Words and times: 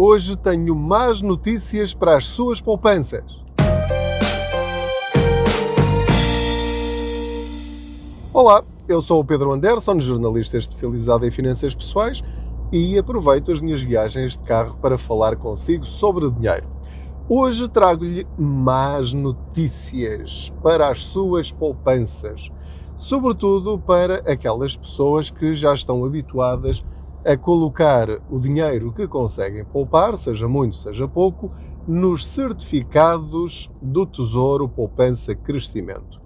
Hoje 0.00 0.36
tenho 0.36 0.76
más 0.76 1.20
notícias 1.20 1.92
para 1.92 2.16
as 2.16 2.28
suas 2.28 2.60
poupanças. 2.60 3.42
Olá, 8.32 8.62
eu 8.86 9.02
sou 9.02 9.18
o 9.18 9.24
Pedro 9.24 9.50
Anderson, 9.50 9.98
jornalista 9.98 10.56
especializado 10.56 11.26
em 11.26 11.32
finanças 11.32 11.74
pessoais 11.74 12.22
e 12.70 12.96
aproveito 12.96 13.50
as 13.50 13.60
minhas 13.60 13.82
viagens 13.82 14.36
de 14.36 14.44
carro 14.44 14.76
para 14.76 14.96
falar 14.96 15.34
consigo 15.34 15.84
sobre 15.84 16.30
dinheiro. 16.30 16.68
Hoje 17.28 17.66
trago-lhe 17.66 18.24
más 18.38 19.12
notícias 19.12 20.52
para 20.62 20.90
as 20.90 21.06
suas 21.06 21.50
poupanças, 21.50 22.52
sobretudo 22.94 23.80
para 23.80 24.18
aquelas 24.30 24.76
pessoas 24.76 25.28
que 25.28 25.56
já 25.56 25.74
estão 25.74 26.04
habituadas 26.04 26.84
a 26.84 26.97
colocar 27.36 28.08
o 28.30 28.38
dinheiro 28.38 28.92
que 28.92 29.06
conseguem 29.06 29.64
poupar, 29.64 30.16
seja 30.16 30.48
muito, 30.48 30.76
seja 30.76 31.06
pouco, 31.06 31.50
nos 31.86 32.26
certificados 32.26 33.70
do 33.80 34.06
Tesouro 34.06 34.68
Poupança 34.68 35.34
Crescimento. 35.34 36.20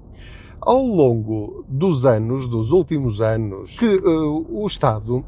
Ao 0.60 0.80
longo 0.84 1.64
dos 1.68 2.04
anos, 2.04 2.46
dos 2.46 2.70
últimos 2.70 3.20
anos, 3.20 3.76
que 3.78 3.96
uh, 3.96 4.46
o 4.48 4.66
Estado 4.66 5.24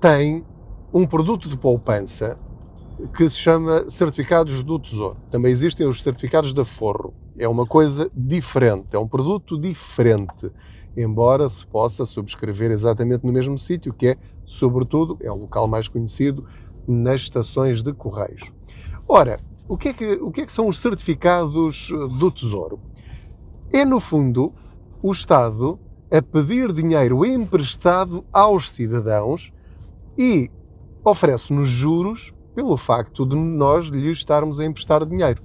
tem 0.00 0.44
um 0.92 1.06
produto 1.06 1.48
de 1.48 1.56
poupança 1.58 2.38
que 3.14 3.28
se 3.28 3.36
chama 3.36 3.90
certificados 3.90 4.62
do 4.62 4.78
Tesouro. 4.78 5.16
Também 5.30 5.50
existem 5.52 5.86
os 5.86 6.00
certificados 6.00 6.52
da 6.52 6.64
Forro. 6.64 7.12
É 7.36 7.48
uma 7.48 7.66
coisa 7.66 8.10
diferente, 8.14 8.94
é 8.94 8.98
um 8.98 9.08
produto 9.08 9.58
diferente, 9.58 10.50
embora 10.96 11.48
se 11.48 11.66
possa 11.66 12.04
subscrever 12.06 12.70
exatamente 12.70 13.24
no 13.24 13.32
mesmo 13.32 13.58
sítio, 13.58 13.92
que 13.92 14.08
é, 14.08 14.16
sobretudo, 14.44 15.16
é 15.20 15.30
o 15.30 15.36
local 15.36 15.66
mais 15.66 15.88
conhecido, 15.88 16.44
nas 16.86 17.22
estações 17.22 17.82
de 17.82 17.92
correios. 17.92 18.42
Ora, 19.08 19.40
o 19.66 19.76
que 19.76 19.88
é 19.88 19.92
que, 19.92 20.12
o 20.14 20.30
que, 20.30 20.42
é 20.42 20.46
que 20.46 20.52
são 20.52 20.68
os 20.68 20.78
certificados 20.78 21.88
do 22.18 22.30
Tesouro? 22.30 22.78
É, 23.72 23.84
no 23.84 23.98
fundo, 23.98 24.52
o 25.02 25.10
Estado 25.10 25.78
a 26.10 26.22
pedir 26.22 26.72
dinheiro 26.72 27.24
emprestado 27.24 28.24
aos 28.32 28.70
cidadãos 28.70 29.52
e 30.16 30.50
oferece-nos 31.04 31.68
juros 31.68 32.32
pelo 32.54 32.76
facto 32.76 33.26
de 33.26 33.34
nós 33.34 33.86
lhe 33.86 34.10
estarmos 34.12 34.60
a 34.60 34.64
emprestar 34.64 35.04
dinheiro. 35.04 35.42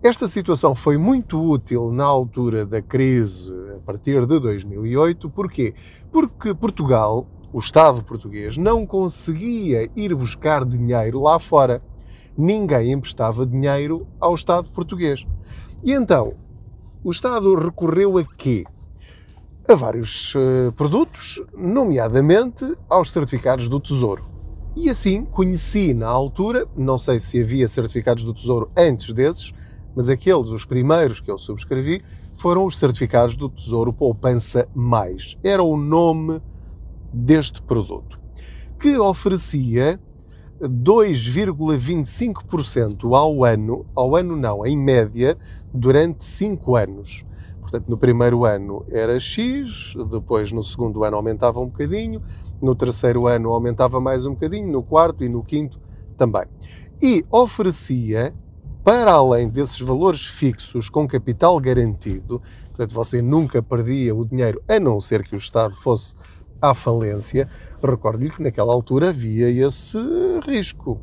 Esta 0.00 0.28
situação 0.28 0.76
foi 0.76 0.96
muito 0.96 1.42
útil 1.42 1.90
na 1.90 2.04
altura 2.04 2.64
da 2.64 2.80
crise, 2.80 3.52
a 3.76 3.80
partir 3.80 4.24
de 4.28 4.38
2008. 4.38 5.28
Porquê? 5.28 5.74
Porque 6.12 6.54
Portugal, 6.54 7.26
o 7.52 7.58
Estado 7.58 8.04
português, 8.04 8.56
não 8.56 8.86
conseguia 8.86 9.90
ir 9.96 10.14
buscar 10.14 10.64
dinheiro 10.64 11.20
lá 11.20 11.40
fora. 11.40 11.82
Ninguém 12.36 12.92
emprestava 12.92 13.44
dinheiro 13.44 14.06
ao 14.20 14.36
Estado 14.36 14.70
português. 14.70 15.26
E 15.82 15.92
então, 15.92 16.34
o 17.02 17.10
Estado 17.10 17.52
recorreu 17.56 18.18
a 18.18 18.24
quê? 18.24 18.64
A 19.68 19.74
vários 19.74 20.32
uh, 20.36 20.72
produtos, 20.76 21.42
nomeadamente 21.52 22.64
aos 22.88 23.10
certificados 23.10 23.68
do 23.68 23.80
Tesouro. 23.80 24.24
E 24.76 24.88
assim 24.88 25.24
conheci 25.24 25.92
na 25.92 26.06
altura, 26.06 26.68
não 26.76 26.98
sei 26.98 27.18
se 27.18 27.42
havia 27.42 27.66
certificados 27.66 28.22
do 28.22 28.32
Tesouro 28.32 28.70
antes 28.76 29.12
desses, 29.12 29.52
mas 29.98 30.08
aqueles, 30.08 30.48
os 30.50 30.64
primeiros 30.64 31.18
que 31.18 31.28
eu 31.28 31.36
subscrevi, 31.36 32.00
foram 32.34 32.64
os 32.64 32.78
certificados 32.78 33.34
do 33.34 33.48
Tesouro 33.48 33.92
Poupança 33.92 34.68
Mais. 34.72 35.36
Era 35.42 35.60
o 35.60 35.76
nome 35.76 36.40
deste 37.12 37.60
produto, 37.60 38.16
que 38.78 38.96
oferecia 38.96 39.98
2,25% 40.62 43.12
ao 43.12 43.42
ano, 43.42 43.84
ao 43.92 44.14
ano 44.14 44.36
não, 44.36 44.64
em 44.64 44.78
média, 44.78 45.36
durante 45.74 46.24
5 46.24 46.76
anos. 46.76 47.26
Portanto, 47.60 47.88
no 47.88 47.98
primeiro 47.98 48.44
ano 48.44 48.84
era 48.92 49.18
X, 49.18 49.94
depois 50.08 50.52
no 50.52 50.62
segundo 50.62 51.02
ano 51.02 51.16
aumentava 51.16 51.58
um 51.58 51.66
bocadinho, 51.66 52.22
no 52.62 52.76
terceiro 52.76 53.26
ano 53.26 53.50
aumentava 53.50 54.00
mais 54.00 54.24
um 54.24 54.34
bocadinho, 54.34 54.70
no 54.70 54.80
quarto 54.80 55.24
e 55.24 55.28
no 55.28 55.42
quinto 55.42 55.80
também. 56.16 56.44
E 57.02 57.24
oferecia, 57.32 58.32
para 58.88 59.12
além 59.12 59.50
desses 59.50 59.78
valores 59.82 60.24
fixos 60.24 60.88
com 60.88 61.06
capital 61.06 61.60
garantido, 61.60 62.40
portanto 62.68 62.94
você 62.94 63.20
nunca 63.20 63.62
perdia 63.62 64.14
o 64.14 64.24
dinheiro 64.24 64.62
a 64.66 64.80
não 64.80 64.98
ser 64.98 65.22
que 65.22 65.34
o 65.34 65.36
Estado 65.36 65.74
fosse 65.74 66.14
à 66.58 66.74
falência, 66.74 67.46
recordo-lhe 67.82 68.30
que 68.30 68.42
naquela 68.42 68.72
altura 68.72 69.10
havia 69.10 69.50
esse 69.50 69.98
risco. 70.42 70.98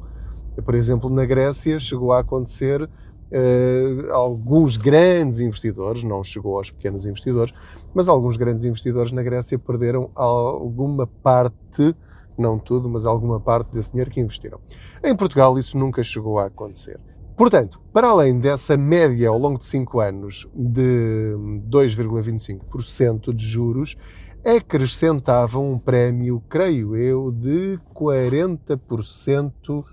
Por 0.65 0.73
exemplo, 0.73 1.11
na 1.11 1.25
Grécia 1.25 1.77
chegou 1.77 2.11
a 2.11 2.21
acontecer 2.21 2.89
Uh, 3.31 4.13
alguns 4.13 4.77
grandes 4.77 5.39
investidores, 5.39 6.03
não 6.03 6.23
chegou 6.23 6.57
aos 6.57 6.69
pequenos 6.69 7.05
investidores, 7.05 7.53
mas 7.93 8.07
alguns 8.07 8.37
grandes 8.37 8.63
investidores 8.63 9.11
na 9.11 9.23
Grécia 9.23 9.57
perderam 9.57 10.11
alguma 10.13 11.07
parte, 11.07 11.95
não 12.37 12.59
tudo, 12.59 12.87
mas 12.87 13.03
alguma 13.03 13.39
parte 13.39 13.73
desse 13.73 13.89
dinheiro 13.89 14.11
que 14.11 14.21
investiram. 14.21 14.59
Em 15.03 15.15
Portugal 15.15 15.57
isso 15.57 15.75
nunca 15.75 16.03
chegou 16.03 16.37
a 16.37 16.45
acontecer. 16.45 16.99
Portanto, 17.35 17.81
para 17.91 18.07
além 18.07 18.39
dessa 18.39 18.77
média 18.77 19.27
ao 19.27 19.37
longo 19.37 19.59
de 19.59 19.65
5 19.65 19.99
anos 19.99 20.47
de 20.55 21.35
2,25% 21.69 23.33
de 23.33 23.45
juros, 23.45 23.97
acrescentavam 24.45 25.73
um 25.73 25.77
prémio, 25.77 26.41
creio 26.47 26.95
eu, 26.95 27.31
de 27.31 27.77
40% 27.93 29.83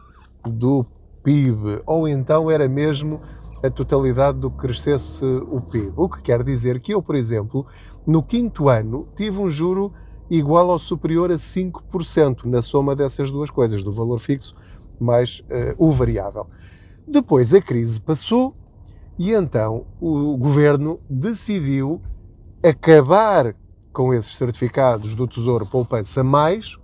do 0.45 0.87
PIB, 1.25 1.83
ou 1.85 2.07
então 2.07 2.49
era 2.49 2.69
mesmo 2.69 3.21
a 3.61 3.71
totalidade 3.71 4.39
do 4.39 4.51
que 4.51 4.59
crescesse 4.59 5.25
o 5.25 5.61
PIB. 5.61 5.93
O 5.97 6.09
que 6.09 6.23
quer 6.23 6.45
dizer 6.45 6.81
que 6.81 6.95
eu, 6.95 7.03
por 7.03 7.17
exemplo, 7.17 7.67
no 8.07 8.23
quinto 8.23 8.69
ano 8.69 9.09
tive 9.17 9.41
um 9.41 9.51
juro 9.51 9.93
igual 10.31 10.69
ou 10.69 10.79
superior 10.79 11.33
a 11.33 11.37
5% 11.37 12.45
na 12.45 12.63
soma 12.63 12.95
dessas 12.95 13.33
duas 13.33 13.51
coisas, 13.51 13.83
do 13.83 13.91
valor 13.91 14.21
fixo 14.21 14.55
mais 15.01 15.41
uh, 15.41 15.75
o 15.77 15.91
variável. 15.91 16.47
Depois 17.07 17.53
a 17.53 17.61
crise 17.61 18.01
passou 18.01 18.55
e 19.19 19.33
então 19.33 19.87
o 20.01 20.37
governo 20.37 21.01
decidiu 21.09 22.01
acabar 22.65 23.55
com 23.93 24.15
esses 24.15 24.37
certificados 24.37 25.15
do 25.15 25.27
Tesouro 25.27 25.67
Poupança 25.67 26.25
Mais 26.25 26.77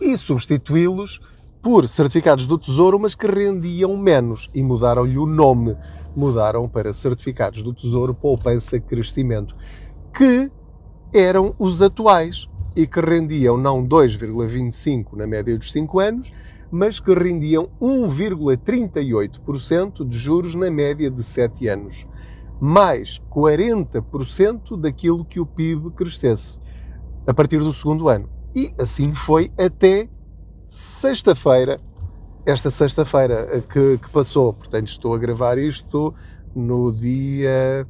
e 0.00 0.16
substituí-los 0.16 1.20
por 1.62 1.88
certificados 1.88 2.44
do 2.44 2.58
Tesouro, 2.58 2.98
mas 2.98 3.14
que 3.14 3.26
rendiam 3.26 3.96
menos 3.96 4.50
e 4.52 4.62
mudaram-lhe 4.62 5.16
o 5.16 5.26
nome. 5.26 5.76
Mudaram 6.14 6.68
para 6.68 6.92
certificados 6.92 7.62
do 7.62 7.72
Tesouro 7.72 8.12
Poupança 8.12 8.80
Crescimento, 8.80 9.54
que 10.12 10.50
eram 11.14 11.54
os 11.58 11.80
atuais 11.80 12.48
e 12.74 12.86
que 12.86 13.00
rendiam 13.00 13.56
não 13.56 13.86
2,25 13.86 15.16
na 15.16 15.26
média 15.26 15.56
dos 15.56 15.70
5 15.70 16.00
anos, 16.00 16.32
mas 16.72 16.98
que 16.98 17.12
rendiam 17.12 17.68
1,38% 17.78 20.08
de 20.08 20.18
juros 20.18 20.54
na 20.54 20.70
média 20.70 21.10
de 21.10 21.22
7 21.22 21.68
anos, 21.68 22.06
mais 22.58 23.20
40% 23.30 24.80
daquilo 24.80 25.22
que 25.22 25.38
o 25.38 25.44
PIB 25.44 25.90
crescesse 25.90 26.58
a 27.26 27.34
partir 27.34 27.58
do 27.58 27.74
segundo 27.74 28.08
ano. 28.08 28.30
E 28.54 28.72
assim 28.78 29.12
foi 29.12 29.52
até 29.58 30.08
sexta-feira, 30.66 31.78
esta 32.46 32.70
sexta-feira 32.70 33.62
que, 33.68 33.98
que, 33.98 34.08
passou, 34.08 34.54
portanto 34.54 34.88
estou 34.88 35.14
a 35.14 35.18
gravar 35.18 35.58
isto 35.58 36.14
no 36.54 36.90
dia, 36.90 37.86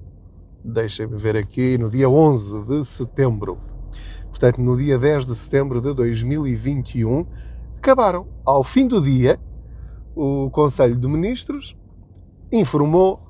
deixem-me 0.64 1.16
ver 1.16 1.36
aqui, 1.36 1.78
no 1.78 1.88
dia 1.88 2.10
11 2.10 2.64
de 2.64 2.84
setembro. 2.84 3.60
Portanto, 4.28 4.60
no 4.60 4.76
dia 4.76 4.98
10 4.98 5.26
de 5.26 5.36
setembro 5.36 5.80
de 5.80 5.94
2021, 5.94 7.24
acabaram. 7.82 8.28
Ao 8.44 8.62
fim 8.62 8.86
do 8.86 9.00
dia, 9.00 9.40
o 10.14 10.48
Conselho 10.50 10.94
de 10.94 11.08
Ministros 11.08 11.76
informou 12.52 13.20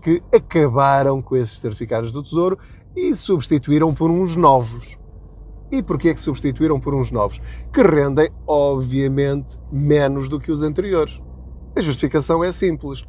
que 0.00 0.22
acabaram 0.34 1.20
com 1.20 1.36
esses 1.36 1.58
certificados 1.58 2.10
do 2.10 2.22
Tesouro 2.22 2.58
e 2.96 3.14
substituíram 3.14 3.94
por 3.94 4.10
uns 4.10 4.34
novos. 4.34 4.96
E 5.70 5.82
porquê 5.82 6.08
é 6.08 6.14
que 6.14 6.20
substituíram 6.20 6.80
por 6.80 6.94
uns 6.94 7.10
novos? 7.10 7.38
Que 7.70 7.82
rendem, 7.82 8.30
obviamente, 8.46 9.58
menos 9.70 10.26
do 10.26 10.40
que 10.40 10.50
os 10.50 10.62
anteriores. 10.62 11.20
A 11.76 11.82
justificação 11.82 12.42
é 12.42 12.50
simples. 12.50 13.04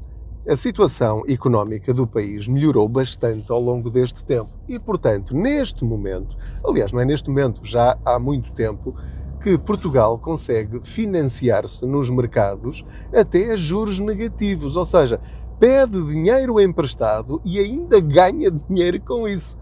A 0.48 0.56
situação 0.56 1.24
económica 1.28 1.94
do 1.94 2.06
país 2.06 2.48
melhorou 2.48 2.90
bastante 2.90 3.50
ao 3.52 3.62
longo 3.62 3.90
deste 3.90 4.26
tempo 4.26 4.52
e, 4.68 4.78
portanto, 4.80 5.34
neste 5.34 5.86
momento, 5.86 6.36
aliás, 6.66 6.92
não 6.92 7.00
é 7.00 7.06
neste 7.06 7.30
momento, 7.30 7.62
já 7.64 7.98
há 8.04 8.18
muito 8.20 8.52
tempo, 8.52 8.96
que 9.42 9.58
Portugal 9.58 10.18
consegue 10.20 10.82
financiar-se 10.86 11.86
nos 11.86 12.10
mercados 12.10 12.86
até 13.14 13.52
a 13.52 13.56
juros 13.56 14.00
negativos, 14.00 14.76
ou 14.76 14.86
seja, 14.86 15.20
pede 15.60 16.02
dinheiro 16.06 16.60
emprestado 16.60 17.42
e 17.46 17.60
ainda 17.60 18.00
ganha 18.00 18.52
dinheiro 18.70 19.00
com 19.02 19.28
isso. 19.28 19.58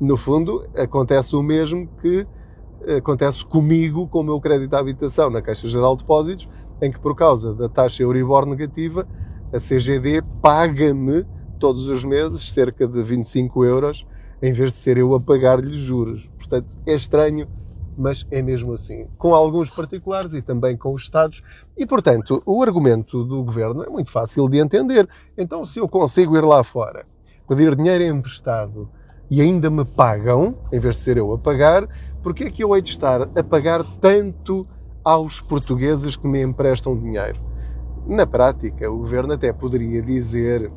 No 0.00 0.16
fundo, 0.16 0.66
acontece 0.74 1.36
o 1.36 1.42
mesmo 1.42 1.88
que 2.00 2.26
acontece 2.96 3.44
comigo 3.44 4.08
com 4.08 4.20
o 4.20 4.24
meu 4.24 4.40
crédito 4.40 4.74
à 4.74 4.78
habitação 4.78 5.28
na 5.28 5.42
Caixa 5.42 5.68
Geral 5.68 5.94
de 5.94 6.02
Depósitos, 6.02 6.48
em 6.80 6.90
que, 6.90 6.98
por 6.98 7.14
causa 7.14 7.54
da 7.54 7.68
taxa 7.68 8.02
Euribor 8.02 8.46
negativa, 8.46 9.06
a 9.52 9.58
CGD 9.58 10.22
paga-me 10.40 11.26
todos 11.58 11.86
os 11.86 12.04
meses 12.04 12.50
cerca 12.50 12.88
de 12.88 13.02
25 13.02 13.64
euros, 13.64 14.06
em 14.40 14.52
vez 14.52 14.72
de 14.72 14.78
ser 14.78 14.96
eu 14.96 15.14
a 15.14 15.20
pagar-lhe 15.20 15.76
juros. 15.76 16.30
Portanto, 16.38 16.78
é 16.86 16.94
estranho, 16.94 17.46
mas 18.00 18.26
é 18.30 18.40
mesmo 18.40 18.72
assim. 18.72 19.06
Com 19.18 19.34
alguns 19.34 19.70
particulares 19.70 20.32
e 20.32 20.40
também 20.40 20.74
com 20.74 20.94
os 20.94 21.02
Estados. 21.02 21.42
E, 21.76 21.86
portanto, 21.86 22.42
o 22.46 22.62
argumento 22.62 23.22
do 23.24 23.44
governo 23.44 23.84
é 23.84 23.90
muito 23.90 24.10
fácil 24.10 24.48
de 24.48 24.58
entender. 24.58 25.06
Então, 25.36 25.66
se 25.66 25.78
eu 25.78 25.86
consigo 25.86 26.34
ir 26.36 26.44
lá 26.44 26.64
fora, 26.64 27.04
pedir 27.46 27.76
dinheiro 27.76 28.02
emprestado 28.04 28.88
e 29.30 29.40
ainda 29.42 29.68
me 29.68 29.84
pagam, 29.84 30.56
em 30.72 30.78
vez 30.78 30.96
de 30.96 31.02
ser 31.02 31.18
eu 31.18 31.32
a 31.34 31.38
pagar, 31.38 31.86
porque 32.22 32.44
é 32.44 32.50
que 32.50 32.64
eu 32.64 32.74
hei 32.74 32.80
de 32.80 32.90
estar 32.90 33.22
a 33.22 33.44
pagar 33.44 33.84
tanto 34.00 34.66
aos 35.04 35.40
portugueses 35.40 36.16
que 36.16 36.26
me 36.26 36.42
emprestam 36.42 36.98
dinheiro? 36.98 37.38
Na 38.06 38.26
prática, 38.26 38.90
o 38.90 38.96
governo 38.96 39.34
até 39.34 39.52
poderia 39.52 40.00
dizer, 40.00 40.72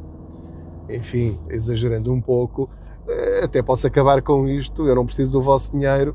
enfim, 0.89 1.39
exagerando 1.49 2.11
um 2.11 2.19
pouco, 2.19 2.69
eh, 3.07 3.41
até 3.45 3.61
posso 3.61 3.87
acabar 3.87 4.21
com 4.21 4.45
isto, 4.45 4.85
eu 4.85 4.95
não 4.95 5.05
preciso 5.05 5.31
do 5.31 5.41
vosso 5.41 5.71
dinheiro 5.71 6.13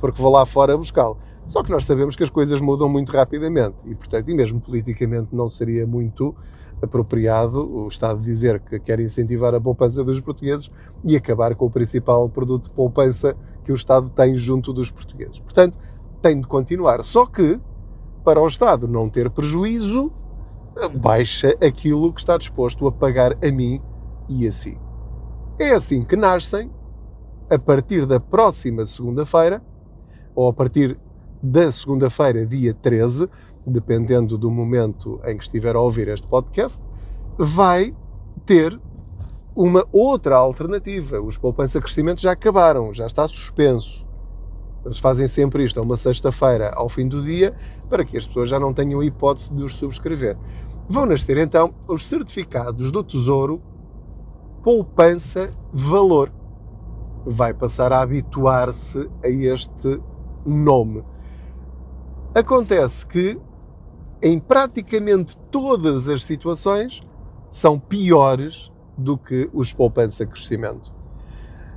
porque 0.00 0.20
vou 0.20 0.32
lá 0.32 0.44
fora 0.46 0.76
buscá-lo. 0.76 1.18
Só 1.46 1.62
que 1.62 1.70
nós 1.70 1.84
sabemos 1.84 2.16
que 2.16 2.22
as 2.22 2.30
coisas 2.30 2.60
mudam 2.60 2.88
muito 2.88 3.12
rapidamente 3.12 3.76
e, 3.84 3.94
portanto, 3.94 4.30
e 4.30 4.34
mesmo 4.34 4.60
politicamente 4.60 5.28
não 5.34 5.48
seria 5.48 5.86
muito 5.86 6.34
apropriado 6.82 7.66
o 7.66 7.88
Estado 7.88 8.20
dizer 8.20 8.60
que 8.60 8.78
quer 8.78 9.00
incentivar 9.00 9.54
a 9.54 9.60
poupança 9.60 10.02
dos 10.02 10.20
portugueses 10.20 10.70
e 11.04 11.16
acabar 11.16 11.54
com 11.54 11.66
o 11.66 11.70
principal 11.70 12.28
produto 12.28 12.64
de 12.64 12.70
poupança 12.70 13.36
que 13.64 13.72
o 13.72 13.74
Estado 13.74 14.10
tem 14.10 14.34
junto 14.34 14.72
dos 14.72 14.90
portugueses. 14.90 15.38
Portanto, 15.38 15.78
tem 16.22 16.40
de 16.40 16.46
continuar. 16.46 17.02
Só 17.02 17.26
que, 17.26 17.60
para 18.24 18.40
o 18.40 18.46
Estado 18.46 18.88
não 18.88 19.08
ter 19.08 19.30
prejuízo, 19.30 20.12
baixa 20.96 21.56
aquilo 21.62 22.12
que 22.12 22.20
está 22.20 22.36
disposto 22.36 22.86
a 22.86 22.92
pagar 22.92 23.36
a 23.44 23.52
mim 23.52 23.80
e 24.28 24.46
a 24.46 24.52
si. 24.52 24.78
É 25.58 25.70
assim 25.70 26.02
que 26.04 26.16
nascem, 26.16 26.70
a 27.50 27.58
partir 27.58 28.06
da 28.06 28.18
próxima 28.18 28.84
segunda-feira, 28.86 29.62
ou 30.34 30.48
a 30.48 30.52
partir 30.52 30.98
da 31.42 31.70
segunda-feira, 31.70 32.46
dia 32.46 32.74
13, 32.74 33.28
dependendo 33.66 34.36
do 34.38 34.50
momento 34.50 35.20
em 35.24 35.36
que 35.36 35.44
estiver 35.44 35.76
a 35.76 35.80
ouvir 35.80 36.08
este 36.08 36.26
podcast, 36.26 36.82
vai 37.38 37.94
ter 38.46 38.78
uma 39.54 39.86
outra 39.92 40.36
alternativa. 40.36 41.20
Os 41.20 41.38
poupança 41.38 41.80
crescimento 41.80 42.20
já 42.20 42.32
acabaram, 42.32 42.92
já 42.92 43.06
está 43.06 43.26
suspenso. 43.28 44.04
Eles 44.84 44.98
fazem 44.98 45.26
sempre 45.26 45.64
isto 45.64 45.80
a 45.80 45.82
uma 45.82 45.96
sexta-feira 45.96 46.70
ao 46.74 46.88
fim 46.88 47.08
do 47.08 47.22
dia 47.22 47.54
para 47.88 48.04
que 48.04 48.16
as 48.16 48.26
pessoas 48.26 48.50
já 48.50 48.58
não 48.58 48.74
tenham 48.74 49.02
hipótese 49.02 49.54
de 49.54 49.62
os 49.62 49.74
subscrever. 49.76 50.36
Vão 50.88 51.06
nascer 51.06 51.38
então 51.38 51.74
os 51.88 52.06
certificados 52.06 52.90
do 52.90 53.02
Tesouro 53.02 53.62
Poupança 54.62 55.50
Valor. 55.72 56.30
Vai 57.26 57.54
passar 57.54 57.92
a 57.92 58.00
habituar-se 58.00 59.08
a 59.22 59.28
este 59.28 60.00
nome. 60.44 61.02
Acontece 62.34 63.06
que 63.06 63.40
em 64.22 64.38
praticamente 64.38 65.36
todas 65.50 66.08
as 66.08 66.24
situações 66.24 67.00
são 67.50 67.78
piores 67.78 68.72
do 68.96 69.16
que 69.16 69.48
os 69.52 69.72
poupança 69.72 70.26
crescimento. 70.26 70.92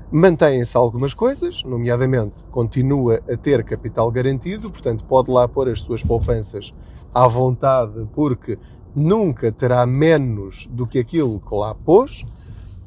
Mantêm-se 0.10 0.78
algumas 0.78 1.14
coisas, 1.14 1.64
nomeadamente 1.64 2.44
continua 2.46 3.22
a 3.30 3.36
ter 3.36 3.64
capital 3.66 4.10
garantido, 4.10 4.72
portanto 4.72 5.04
pode 5.04 5.30
lá 5.30 5.48
pôr 5.48 5.68
as 5.68 5.82
suas 5.82 6.02
poupanças 6.02 6.74
à 7.14 7.28
vontade, 7.28 8.08
porque 8.14 8.58
nunca 8.96 9.52
terá 9.52 9.86
menos 9.86 10.66
do 10.72 10.88
que 10.88 10.98
aquilo 10.98 11.42
que 11.42 11.54
lá 11.54 11.76
pôs, 11.76 12.26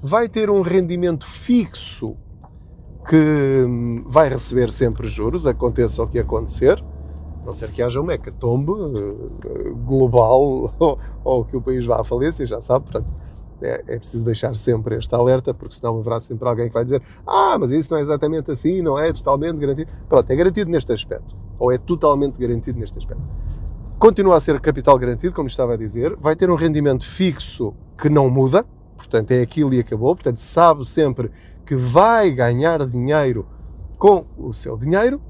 vai 0.03 0.29
ter 0.29 0.49
um 0.49 0.63
rendimento 0.63 1.27
fixo 1.27 2.17
que 3.11 3.65
hum, 3.67 4.05
vai 4.07 4.29
receber 4.29 4.71
sempre 4.71 5.09
juros, 5.09 5.45
aconteça 5.45 6.01
o 6.01 6.07
que 6.07 6.17
acontecer, 6.17 6.81
a 7.43 7.45
não 7.45 7.53
ser 7.53 7.73
que 7.73 7.83
haja 7.83 8.01
uma 8.01 8.15
hecatombe 8.15 8.71
uh, 8.71 9.75
global 9.85 10.73
ou, 10.79 10.99
ou, 11.25 11.45
que 11.45 11.57
o 11.57 11.61
país 11.61 11.85
vá 11.85 12.01
à 12.01 12.05
falência, 12.05 12.47
já 12.47 12.63
sabe, 12.63 12.85
portanto, 12.85 13.09
é, 13.61 13.83
é, 13.89 13.99
preciso 13.99 14.25
deixar 14.25 14.55
sempre 14.55 14.97
este 14.97 15.13
alerta, 15.13 15.53
porque 15.53 15.75
senão 15.75 15.99
haverá 15.99 16.21
sempre 16.21 16.49
alguém 16.49 16.69
que 16.69 16.73
vai 16.73 16.85
dizer 16.85 17.03
ah, 17.27 17.59
mas 17.59 17.73
isso 17.73 17.93
não 17.93 17.99
é 17.99 18.01
exatamente 18.01 18.49
assim, 18.49 18.81
não 18.81 18.97
é 18.97 19.13
totalmente 19.13 19.59
garantido. 19.59 19.91
Pronto, 20.09 20.31
é 20.31 20.37
garantido 20.37 20.71
neste 20.71 20.93
aspecto, 20.93 21.37
ou 21.59 21.73
é 21.73 21.79
totalmente 21.79 22.39
garantido 22.39 22.79
neste 22.79 22.97
aspecto. 22.97 23.23
Continua 23.99 24.37
a 24.37 24.41
ser 24.41 24.59
capital 24.61 24.97
garantido, 24.97 25.35
como 25.35 25.49
estava 25.49 25.75
a 25.75 25.77
dizer, 25.77 26.17
vai 26.21 26.37
ter 26.37 26.49
um 26.49 26.55
rendimento 26.55 27.05
fixo 27.05 27.75
que 27.99 28.09
não 28.09 28.31
muda, 28.31 28.65
portanto 29.01 29.31
é 29.33 29.41
aquilo 29.41 29.75
e 29.75 29.81
acabou, 29.81 30.15
portanto 30.15 30.39
sabe 30.39 30.87
sempre 30.87 31.31
que 31.65 31.75
vai 31.75 32.31
ganhar 32.31 32.85
dinheiro 32.87 33.47
com 33.99 34.27
o 34.37 34.53
seu 34.53 34.77
dinheiro, 34.77 35.21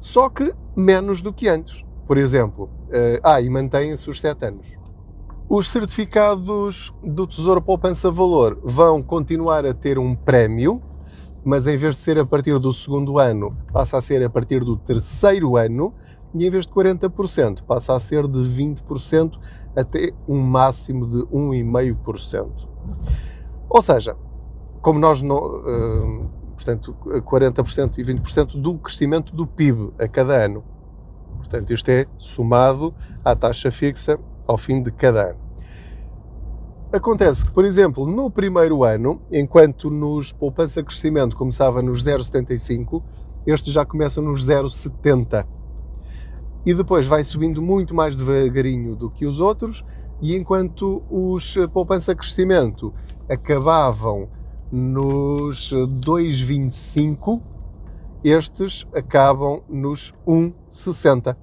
só 0.00 0.28
que 0.28 0.52
menos 0.76 1.20
do 1.20 1.32
que 1.32 1.48
antes. 1.48 1.84
Por 2.06 2.16
exemplo, 2.16 2.64
uh, 2.64 3.20
ah, 3.22 3.40
e 3.40 3.50
mantém-se 3.50 4.08
os 4.08 4.20
7 4.20 4.46
anos. 4.46 4.66
Os 5.48 5.68
certificados 5.68 6.92
do 7.02 7.26
Tesouro 7.26 7.62
Poupança 7.62 8.10
Valor 8.10 8.58
vão 8.62 9.02
continuar 9.02 9.64
a 9.64 9.72
ter 9.72 9.98
um 9.98 10.14
prémio, 10.14 10.82
mas 11.44 11.66
em 11.66 11.76
vez 11.76 11.96
de 11.96 12.02
ser 12.02 12.18
a 12.18 12.26
partir 12.26 12.58
do 12.58 12.72
segundo 12.72 13.18
ano, 13.18 13.56
passa 13.72 13.96
a 13.96 14.00
ser 14.00 14.22
a 14.22 14.28
partir 14.28 14.62
do 14.62 14.76
terceiro 14.76 15.56
ano, 15.56 15.94
e 16.34 16.46
em 16.46 16.50
vez 16.50 16.66
de 16.66 16.72
40%, 16.72 17.62
passa 17.62 17.94
a 17.94 18.00
ser 18.00 18.28
de 18.28 18.40
20% 18.40 19.38
até 19.74 20.12
um 20.28 20.38
máximo 20.38 21.06
de 21.06 21.24
1,5%. 21.26 22.67
Ou 23.68 23.82
seja, 23.82 24.16
como 24.80 24.98
nós. 24.98 25.20
Uh, 25.20 26.28
portanto, 26.54 26.96
40% 27.04 27.98
e 27.98 28.02
20% 28.02 28.60
do 28.60 28.78
crescimento 28.78 29.34
do 29.34 29.46
PIB 29.46 29.92
a 29.98 30.08
cada 30.08 30.34
ano. 30.44 30.64
Portanto, 31.36 31.72
isto 31.72 31.88
é 31.88 32.06
somado 32.18 32.92
à 33.24 33.34
taxa 33.36 33.70
fixa 33.70 34.18
ao 34.46 34.58
fim 34.58 34.82
de 34.82 34.90
cada 34.90 35.30
ano. 35.30 35.48
Acontece 36.90 37.44
que, 37.44 37.52
por 37.52 37.64
exemplo, 37.64 38.06
no 38.06 38.30
primeiro 38.30 38.82
ano, 38.82 39.20
enquanto 39.30 39.90
nos 39.90 40.32
poupança 40.32 40.82
crescimento 40.82 41.36
começava 41.36 41.82
nos 41.82 42.02
0,75, 42.02 43.02
este 43.46 43.70
já 43.70 43.84
começa 43.84 44.22
nos 44.22 44.46
0,70. 44.46 45.46
E 46.64 46.74
depois 46.74 47.06
vai 47.06 47.22
subindo 47.22 47.62
muito 47.62 47.94
mais 47.94 48.16
devagarinho 48.16 48.96
do 48.96 49.10
que 49.10 49.26
os 49.26 49.38
outros, 49.38 49.84
e 50.20 50.36
enquanto 50.36 51.02
os 51.10 51.54
poupança 51.72 52.14
crescimento 52.14 52.92
acabavam 53.28 54.28
nos 54.70 55.72
2,25, 55.72 57.40
estes 58.22 58.86
acabam 58.92 59.62
nos 59.68 60.12
1,60. 60.26 61.36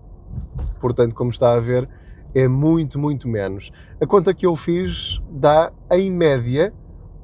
Portanto, 0.79 1.15
como 1.15 1.29
está 1.29 1.53
a 1.53 1.59
ver, 1.59 1.89
é 2.33 2.47
muito, 2.47 2.99
muito 2.99 3.27
menos. 3.27 3.71
A 3.99 4.05
conta 4.05 4.33
que 4.33 4.45
eu 4.45 4.55
fiz 4.55 5.21
dá, 5.31 5.71
em 5.91 6.11
média, 6.11 6.73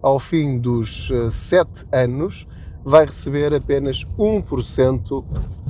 ao 0.01 0.19
fim 0.19 0.57
dos 0.57 1.11
7 1.29 1.85
eh, 1.91 2.03
anos, 2.03 2.47
vai 2.83 3.05
receber 3.05 3.53
apenas 3.53 4.05
1% 4.17 5.23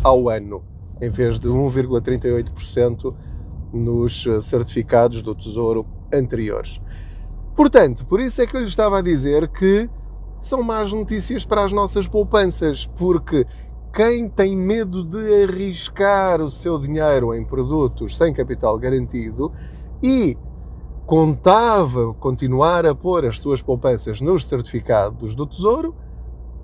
ao 0.04 0.30
ano, 0.30 0.64
em 1.02 1.10
vez 1.10 1.40
de 1.40 1.50
1,38% 1.50 3.14
nos 3.74 4.26
eh, 4.28 4.42
certificados 4.42 5.22
do 5.22 5.36
Tesouro 5.36 5.86
anteriores. 6.14 6.82
Portanto, 7.56 8.06
por 8.06 8.20
isso 8.20 8.42
é 8.42 8.48
que 8.48 8.56
eu 8.56 8.62
lhe 8.62 8.68
estava 8.68 9.00
a 9.00 9.02
dizer 9.02 9.48
que 9.50 9.90
são 10.42 10.64
más 10.64 10.92
notícias 10.92 11.46
para 11.46 11.64
as 11.64 11.72
nossas 11.72 12.08
poupanças, 12.08 12.88
porque 12.98 13.46
quem 13.94 14.30
tem 14.30 14.56
medo 14.56 15.04
de 15.04 15.44
arriscar 15.44 16.42
o 16.42 16.50
seu 16.50 16.80
dinheiro 16.80 17.34
em 17.34 17.44
produtos 17.44 18.18
sem 18.18 18.34
capital 18.34 18.80
garantido 18.80 19.52
e 20.02 20.38
contava 21.06 22.14
continuar 22.14 22.86
a 22.86 22.96
pôr 22.96 23.26
as 23.26 23.38
suas 23.38 23.62
poupanças 23.62 24.22
nos 24.22 24.46
certificados 24.46 25.36
do 25.36 25.46
Tesouro, 25.46 25.94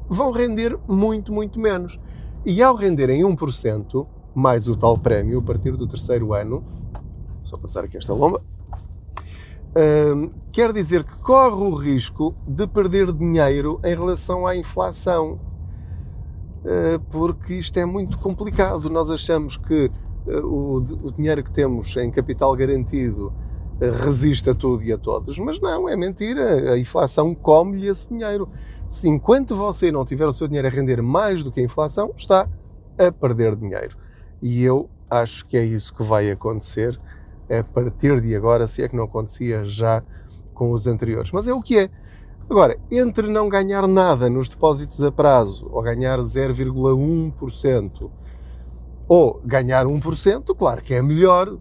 vão 0.07 0.31
render 0.31 0.79
muito, 0.87 1.33
muito 1.33 1.59
menos. 1.59 1.99
E 2.45 2.63
ao 2.63 2.73
renderem 2.73 3.23
1%, 3.23 4.07
mais 4.33 4.69
o 4.69 4.75
tal 4.75 4.97
prémio 4.97 5.39
a 5.39 5.43
partir 5.43 5.75
do 5.75 5.85
terceiro 5.85 6.33
ano, 6.33 6.63
só 7.47 7.57
passar 7.57 7.83
aqui 7.83 7.97
esta 7.97 8.13
lomba, 8.13 8.41
quer 10.51 10.73
dizer 10.73 11.03
que 11.03 11.15
corre 11.17 11.63
o 11.63 11.75
risco 11.75 12.35
de 12.47 12.65
perder 12.67 13.11
dinheiro 13.11 13.79
em 13.83 13.95
relação 13.95 14.47
à 14.47 14.55
inflação. 14.55 15.39
Uh, 16.65 16.99
porque 17.11 17.53
isto 17.53 17.77
é 17.77 17.85
muito 17.85 18.17
complicado. 18.17 18.89
Nós 18.89 19.11
achamos 19.11 19.55
que 19.55 19.91
uh, 20.25 20.45
o, 20.45 20.77
o, 20.77 21.11
dinheiro 21.11 21.43
que 21.43 21.51
temos 21.51 21.95
em 21.95 22.09
capital 22.09 22.55
garantido 22.55 23.27
uh, 23.27 24.03
resiste 24.03 24.49
a 24.49 24.55
tudo 24.55 24.83
e 24.83 24.91
a 24.91 24.97
todos, 24.97 25.37
mas 25.37 25.59
não, 25.61 25.87
é 25.87 25.95
mentira. 25.95 26.73
A 26.73 26.79
inflação 26.79 27.35
come-lhe 27.35 27.87
esse 27.87 28.09
dinheiro. 28.09 28.49
Se 28.89 29.07
enquanto 29.07 29.55
você 29.55 29.91
não 29.91 30.03
tiver 30.03 30.25
o 30.25 30.33
seu 30.33 30.47
dinheiro 30.47 30.67
a 30.67 30.71
render 30.71 31.01
mais 31.01 31.43
do 31.43 31.51
que 31.51 31.59
a 31.59 31.63
inflação, 31.63 32.11
está 32.17 32.49
a 32.97 33.11
perder 33.11 33.55
dinheiro. 33.55 33.95
E 34.41 34.63
eu 34.63 34.89
acho 35.09 35.45
que 35.45 35.55
é 35.55 35.63
isso 35.63 35.93
que 35.93 36.03
vai 36.03 36.31
acontecer 36.31 36.99
a 37.49 37.63
partir 37.63 38.19
de 38.21 38.35
agora, 38.35 38.67
se 38.67 38.83
é 38.83 38.87
que 38.87 38.95
não 38.95 39.05
acontecia 39.05 39.65
já 39.65 40.03
com 40.53 40.71
os 40.71 40.87
anteriores. 40.87 41.31
Mas 41.31 41.47
é 41.47 41.53
o 41.53 41.61
que 41.61 41.79
é. 41.79 41.89
Agora, 42.49 42.79
entre 42.89 43.27
não 43.27 43.49
ganhar 43.49 43.87
nada 43.87 44.29
nos 44.29 44.47
depósitos 44.47 45.01
a 45.03 45.11
prazo 45.11 45.67
ou 45.69 45.81
ganhar 45.81 46.19
0,1% 46.19 48.09
ou 49.07 49.41
ganhar 49.43 49.85
1%, 49.85 50.55
claro 50.55 50.81
que 50.81 50.93
é 50.93 51.01
melhor. 51.01 51.57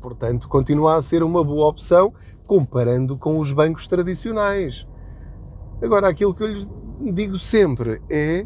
Portanto, 0.00 0.48
continua 0.48 0.96
a 0.96 1.02
ser 1.02 1.22
uma 1.22 1.42
boa 1.42 1.68
opção 1.68 2.12
comparando 2.46 3.16
com 3.16 3.38
os 3.38 3.52
bancos 3.52 3.86
tradicionais. 3.86 4.86
Agora, 5.82 6.08
aquilo 6.08 6.34
que 6.34 6.42
eu 6.42 6.48
lhes 6.48 6.68
digo 7.12 7.38
sempre 7.38 8.02
é 8.10 8.44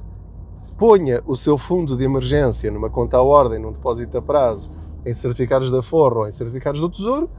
ponha 0.76 1.22
o 1.26 1.36
seu 1.36 1.56
fundo 1.56 1.96
de 1.96 2.04
emergência 2.04 2.70
numa 2.70 2.90
conta 2.90 3.16
à 3.16 3.22
ordem, 3.22 3.58
num 3.58 3.72
depósito 3.72 4.18
a 4.18 4.22
prazo, 4.22 4.70
em 5.04 5.14
certificados 5.14 5.70
da 5.70 5.82
Forro 5.82 6.20
ou 6.20 6.28
em 6.28 6.32
certificados 6.32 6.80
do 6.80 6.88
Tesouro, 6.88 7.30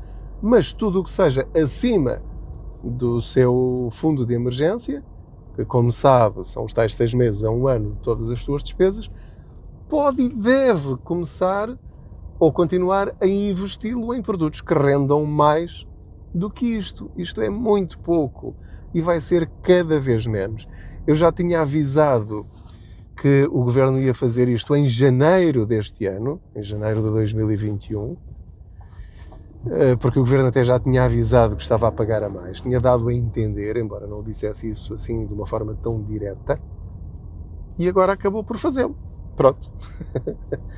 mas 0.42 0.74
tudo 0.74 1.00
o 1.00 1.04
que 1.04 1.10
seja 1.10 1.48
acima 1.56 2.22
do 2.84 3.22
seu 3.22 3.88
fundo 3.92 4.26
de 4.26 4.34
emergência, 4.34 5.04
que, 5.56 5.64
como 5.64 5.92
sabe, 5.92 6.46
são 6.46 6.66
os 6.66 6.74
tais 6.74 6.96
seis 6.96 7.14
meses 7.14 7.44
a 7.44 7.50
um 7.50 7.68
ano 7.68 7.92
de 7.92 8.00
todas 8.00 8.30
as 8.30 8.44
suas 8.44 8.62
despesas, 8.64 9.10
pode 9.88 10.22
e 10.22 10.30
deve 10.30 10.98
começar 10.98 11.78
ou 12.40 12.52
continuar 12.52 13.16
a 13.22 13.28
investi-lo 13.28 14.14
em 14.14 14.22
produtos 14.22 14.60
que 14.60 14.74
rendam 14.74 15.26
mais 15.26 15.88
do 16.34 16.50
que 16.50 16.66
isto. 16.66 17.10
Isto 17.16 17.42
é 17.42 17.50
muito 17.50 18.00
pouco 18.00 18.56
e 18.94 19.02
vai 19.02 19.22
ser 19.22 19.50
cada 19.62 20.00
vez 20.00 20.26
menos. 20.26 20.68
Eu 21.06 21.16
já 21.16 21.32
tinha 21.32 21.62
avisado 21.62 22.46
que 23.16 23.48
o 23.52 23.64
governo 23.64 24.00
ia 24.00 24.14
fazer 24.14 24.50
isto 24.50 24.76
em 24.76 24.86
janeiro 24.86 25.66
deste 25.66 26.06
ano, 26.06 26.42
em 26.56 26.64
janeiro 26.64 27.02
de 27.02 27.10
2021, 27.10 28.18
eh, 29.72 29.96
porque 29.96 30.20
o 30.20 30.24
governo 30.24 30.48
até 30.48 30.64
já 30.64 30.80
tinha 30.80 31.06
avisado 31.06 31.56
que 31.56 31.62
estava 31.62 31.88
a 31.88 31.92
pagar 31.92 32.24
a 32.24 32.30
mais, 32.30 32.60
tinha 32.60 32.80
dado 32.80 33.08
a 33.08 33.14
entender, 33.14 33.78
embora 33.78 34.08
não 34.08 34.22
dissesse 34.22 34.70
isso 34.70 34.94
assim 34.94 35.26
de 35.26 35.34
uma 35.34 35.46
forma 35.46 35.78
tão 35.82 36.02
direta, 36.02 36.60
e 37.78 37.88
agora 37.88 38.14
acabou 38.14 38.44
por 38.44 38.58
fazê-lo. 38.58 38.96
Pronto. 39.36 39.72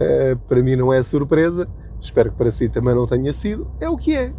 Eh, 0.00 0.34
para 0.48 0.62
mim 0.62 0.74
não 0.74 0.92
é 0.92 1.00
surpresa, 1.02 1.68
espero 2.00 2.32
que 2.32 2.36
para 2.36 2.50
si 2.50 2.68
também 2.68 2.94
não 2.94 3.06
tenha 3.06 3.32
sido. 3.32 3.70
É 3.78 3.88
o 3.88 3.96
que 3.96 4.16
é. 4.16 4.34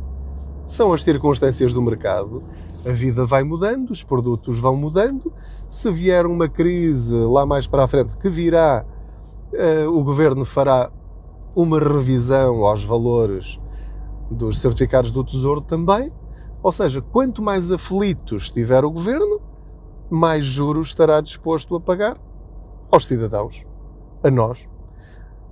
São 0.67 0.91
as 0.91 1.03
circunstâncias 1.03 1.71
do 1.71 1.81
mercado 1.81 2.43
a 2.85 2.91
vida 2.91 3.25
vai 3.25 3.43
mudando, 3.43 3.91
os 3.91 4.03
produtos 4.03 4.59
vão 4.59 4.75
mudando. 4.75 5.31
Se 5.69 5.91
vier 5.91 6.25
uma 6.25 6.49
crise 6.49 7.15
lá 7.15 7.45
mais 7.45 7.67
para 7.67 7.83
a 7.83 7.87
frente, 7.87 8.17
que 8.17 8.29
virá, 8.29 8.85
eh, 9.53 9.87
o 9.87 10.03
governo 10.03 10.43
fará 10.43 10.91
uma 11.55 11.79
revisão 11.79 12.65
aos 12.65 12.83
valores 12.83 13.59
dos 14.29 14.59
certificados 14.59 15.11
do 15.11 15.23
Tesouro 15.23 15.61
também. 15.61 16.11
Ou 16.63 16.71
seja, 16.71 17.01
quanto 17.01 17.41
mais 17.41 17.71
aflito 17.71 18.35
estiver 18.35 18.83
o 18.85 18.91
governo, 18.91 19.41
mais 20.09 20.45
juros 20.45 20.87
estará 20.87 21.21
disposto 21.21 21.75
a 21.75 21.81
pagar 21.81 22.17
aos 22.91 23.05
cidadãos, 23.05 23.65
a 24.23 24.29
nós. 24.29 24.67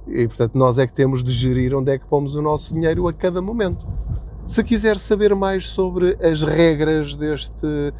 E 0.07 0.27
portanto, 0.27 0.55
nós 0.55 0.77
é 0.77 0.87
que 0.87 0.93
temos 0.93 1.23
de 1.23 1.31
gerir 1.31 1.75
onde 1.75 1.91
é 1.91 1.97
que 1.97 2.05
pomos 2.05 2.35
o 2.35 2.41
nosso 2.41 2.73
dinheiro 2.73 3.07
a 3.07 3.13
cada 3.13 3.41
momento. 3.41 3.87
Se 4.49 4.61
quiser 4.63 4.97
saber 4.97 5.33
mais 5.35 5.67
sobre 5.67 6.17
as 6.19 6.41
regras 6.41 7.15
deste 7.15 7.93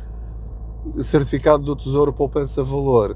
certificado 1.00 1.64
do 1.64 1.76
Tesouro 1.76 2.12
Poupança 2.12 2.64
Valor, 2.64 3.16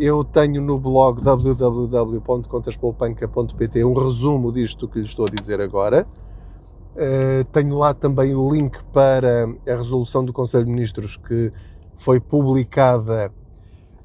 eu 0.00 0.24
tenho 0.24 0.60
no 0.60 0.80
blog 0.80 1.22
www.contaspoupanca.pt 1.22 3.84
um 3.84 3.92
resumo 3.92 4.50
disto 4.50 4.88
que 4.88 4.98
lhe 4.98 5.04
estou 5.04 5.26
a 5.26 5.28
dizer 5.30 5.60
agora. 5.60 6.08
Uh, 6.96 7.44
tenho 7.52 7.78
lá 7.78 7.94
também 7.94 8.34
o 8.34 8.50
link 8.50 8.82
para 8.92 9.44
a 9.64 9.76
resolução 9.76 10.24
do 10.24 10.32
Conselho 10.32 10.64
de 10.64 10.72
Ministros 10.72 11.16
que 11.16 11.52
foi 11.94 12.18
publicada 12.18 13.32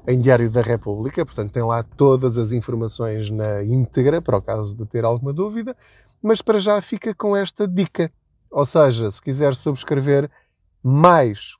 em 0.06 0.20
Diário 0.20 0.48
da 0.48 0.62
República, 0.62 1.26
portanto 1.26 1.50
tem 1.50 1.64
lá 1.64 1.82
todas 1.82 2.38
as 2.38 2.52
informações 2.52 3.28
na 3.28 3.64
íntegra, 3.64 4.22
para 4.22 4.36
o 4.36 4.40
caso 4.40 4.76
de 4.76 4.86
ter 4.86 5.04
alguma 5.04 5.32
dúvida, 5.32 5.76
mas 6.22 6.40
para 6.40 6.60
já 6.60 6.80
fica 6.80 7.12
com 7.12 7.34
esta 7.34 7.66
dica. 7.66 8.12
Ou 8.50 8.64
seja, 8.64 9.10
se 9.10 9.20
quiser 9.20 9.54
subscrever 9.54 10.30
mais 10.82 11.56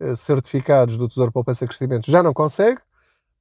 uh, 0.00 0.16
certificados 0.16 0.96
do 0.98 1.08
Tesouro 1.08 1.32
Poupança 1.32 1.66
Crescimento, 1.66 2.10
já 2.10 2.22
não 2.22 2.32
consegue. 2.32 2.80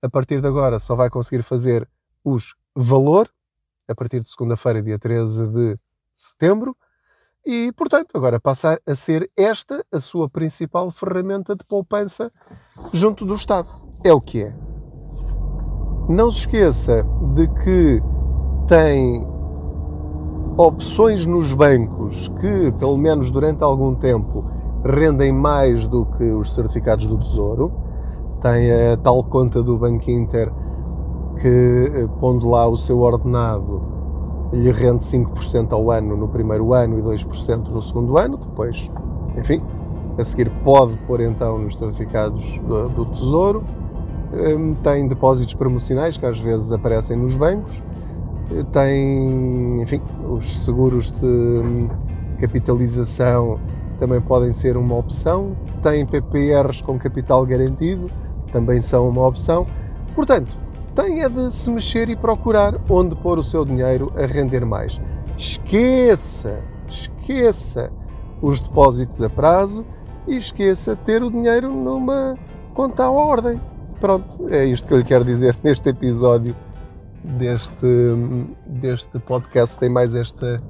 A 0.01 0.09
partir 0.09 0.41
de 0.41 0.47
agora 0.47 0.79
só 0.79 0.95
vai 0.95 1.09
conseguir 1.09 1.41
fazer 1.43 1.87
os 2.23 2.55
valor, 2.75 3.29
a 3.87 3.95
partir 3.95 4.21
de 4.21 4.29
segunda-feira, 4.29 4.81
dia 4.81 4.99
13 4.99 5.47
de 5.47 5.79
setembro. 6.15 6.75
E, 7.45 7.71
portanto, 7.73 8.15
agora 8.15 8.39
passa 8.39 8.81
a 8.87 8.95
ser 8.95 9.29
esta 9.37 9.85
a 9.91 9.99
sua 9.99 10.27
principal 10.27 10.89
ferramenta 10.89 11.55
de 11.55 11.63
poupança 11.63 12.31
junto 12.91 13.23
do 13.25 13.35
Estado. 13.35 13.69
É 14.03 14.11
o 14.11 14.19
que 14.19 14.43
é. 14.43 14.55
Não 16.09 16.31
se 16.31 16.41
esqueça 16.41 17.03
de 17.35 17.47
que 17.63 18.01
tem 18.67 19.34
opções 20.57 21.25
nos 21.25 21.53
bancos 21.53 22.29
que, 22.39 22.71
pelo 22.79 22.97
menos 22.97 23.29
durante 23.29 23.63
algum 23.63 23.93
tempo, 23.93 24.45
rendem 24.83 25.31
mais 25.31 25.85
do 25.87 26.05
que 26.05 26.23
os 26.23 26.53
certificados 26.53 27.05
do 27.05 27.17
Tesouro. 27.17 27.71
Tem 28.41 28.71
a 28.71 28.97
tal 28.97 29.23
conta 29.23 29.61
do 29.61 29.77
Banco 29.77 30.09
Inter 30.09 30.51
que, 31.41 31.91
eh, 31.93 32.07
pondo 32.19 32.49
lá 32.49 32.67
o 32.67 32.77
seu 32.77 32.99
ordenado, 32.99 33.81
lhe 34.53 34.71
rende 34.71 35.03
5% 35.03 35.73
ao 35.73 35.91
ano 35.91 36.15
no 36.15 36.27
primeiro 36.27 36.73
ano 36.73 36.99
e 36.99 37.01
2% 37.01 37.69
no 37.69 37.81
segundo 37.81 38.17
ano. 38.17 38.37
Depois, 38.37 38.89
enfim, 39.35 39.61
a 40.17 40.23
seguir 40.23 40.49
pode 40.63 40.95
pôr 40.99 41.19
então 41.19 41.57
nos 41.57 41.77
certificados 41.77 42.59
do, 42.59 42.87
do 42.89 43.05
Tesouro. 43.07 43.63
Hum, 44.33 44.73
tem 44.75 45.07
depósitos 45.07 45.53
promocionais 45.53 46.17
que 46.17 46.25
às 46.25 46.39
vezes 46.39 46.71
aparecem 46.71 47.17
nos 47.17 47.35
bancos 47.35 47.81
tem, 48.71 49.81
enfim, 49.81 50.01
os 50.29 50.63
seguros 50.63 51.11
de 51.11 51.87
capitalização 52.39 53.59
também 53.99 54.19
podem 54.21 54.51
ser 54.51 54.77
uma 54.77 54.95
opção, 54.95 55.55
tem 55.81 56.05
PPRs 56.05 56.81
com 56.81 56.99
capital 56.99 57.45
garantido, 57.45 58.09
também 58.51 58.81
são 58.81 59.07
uma 59.07 59.25
opção. 59.25 59.65
Portanto, 60.13 60.57
tem 60.95 61.23
é 61.23 61.29
de 61.29 61.51
se 61.51 61.69
mexer 61.69 62.09
e 62.09 62.15
procurar 62.15 62.79
onde 62.89 63.15
pôr 63.15 63.37
o 63.37 63.43
seu 63.43 63.65
dinheiro 63.65 64.11
a 64.15 64.25
render 64.25 64.65
mais. 64.65 64.99
Esqueça, 65.37 66.59
esqueça 66.87 67.91
os 68.41 68.61
depósitos 68.61 69.21
a 69.21 69.29
prazo 69.29 69.85
e 70.27 70.37
esqueça 70.37 70.95
ter 70.95 71.23
o 71.23 71.29
dinheiro 71.29 71.69
numa 71.69 72.37
conta 72.73 73.03
à 73.03 73.11
ordem. 73.11 73.59
Pronto, 73.99 74.47
é 74.49 74.65
isto 74.65 74.87
que 74.87 74.93
eu 74.93 74.97
lhe 74.97 75.03
quero 75.03 75.23
dizer 75.23 75.57
neste 75.63 75.89
episódio 75.89 76.55
deste, 77.25 77.87
deste 78.65 79.19
podcast 79.19 79.77
tem 79.77 79.89
mais 79.89 80.15
esta 80.15 80.61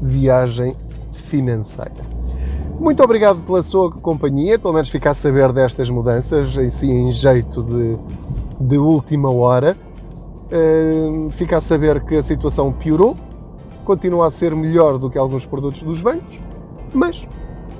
viagem 0.00 0.76
financeira. 1.12 2.18
Muito 2.80 3.02
obrigado 3.02 3.42
pela 3.42 3.62
sua 3.62 3.90
companhia, 3.90 4.58
pelo 4.58 4.72
menos 4.72 4.88
ficar 4.88 5.10
a 5.10 5.14
saber 5.14 5.52
destas 5.52 5.90
mudanças, 5.90 6.56
em 6.56 6.70
si 6.70 6.88
em 6.88 7.10
jeito 7.10 7.62
de, 7.62 7.98
de 8.60 8.78
última 8.78 9.30
hora. 9.30 9.76
Uh, 10.50 11.28
a 11.54 11.60
saber 11.60 12.00
que 12.04 12.14
a 12.14 12.22
situação 12.22 12.72
piorou, 12.72 13.16
continua 13.84 14.28
a 14.28 14.30
ser 14.30 14.54
melhor 14.54 14.98
do 14.98 15.10
que 15.10 15.18
alguns 15.18 15.44
produtos 15.44 15.82
dos 15.82 16.00
bancos, 16.00 16.38
mas 16.94 17.26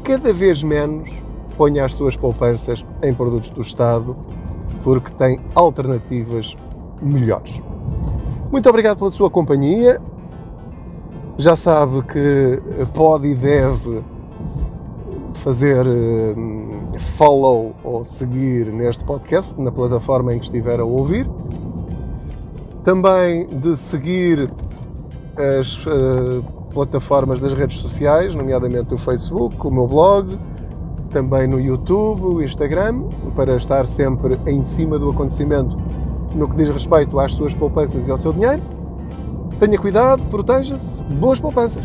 cada 0.02 0.32
vez 0.32 0.62
menos 0.62 1.10
ponha 1.56 1.84
as 1.84 1.94
suas 1.94 2.16
poupanças 2.16 2.84
em 3.02 3.14
produtos 3.14 3.50
do 3.50 3.62
Estado, 3.62 4.16
porque 4.82 5.10
tem 5.12 5.40
alternativas 5.54 6.56
melhores. 7.00 7.60
Muito 8.50 8.66
obrigado 8.68 8.98
pela 8.98 9.10
sua 9.10 9.28
companhia. 9.28 10.00
Já 11.36 11.54
sabe 11.54 12.02
que 12.02 12.62
pode 12.94 13.28
e 13.28 13.34
deve 13.34 14.02
fazer 15.34 15.86
eh, 15.86 16.98
follow 16.98 17.74
ou 17.84 18.04
seguir 18.04 18.72
neste 18.72 19.04
podcast 19.04 19.60
na 19.60 19.70
plataforma 19.70 20.34
em 20.34 20.38
que 20.38 20.46
estiver 20.46 20.80
a 20.80 20.84
ouvir. 20.84 21.28
Também 22.84 23.46
de 23.46 23.76
seguir 23.76 24.50
as 25.36 25.84
uh, 25.86 26.42
plataformas 26.72 27.38
das 27.38 27.52
redes 27.52 27.78
sociais, 27.78 28.34
nomeadamente 28.34 28.94
o 28.94 28.98
Facebook, 28.98 29.54
o 29.64 29.70
meu 29.70 29.86
blog, 29.86 30.38
também 31.10 31.46
no 31.46 31.60
YouTube, 31.60 32.22
o 32.22 32.42
Instagram, 32.42 33.04
para 33.36 33.56
estar 33.56 33.86
sempre 33.86 34.40
em 34.46 34.62
cima 34.62 34.98
do 34.98 35.10
acontecimento 35.10 35.76
no 36.38 36.48
que 36.48 36.56
diz 36.56 36.68
respeito 36.68 37.18
às 37.18 37.34
suas 37.34 37.54
poupanças 37.54 38.06
e 38.06 38.10
ao 38.10 38.16
seu 38.16 38.32
dinheiro. 38.32 38.62
Tenha 39.58 39.78
cuidado, 39.78 40.22
proteja-se, 40.30 41.02
boas 41.02 41.40
poupanças! 41.40 41.84